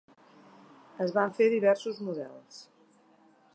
[1.05, 2.61] Es van fer diversos models: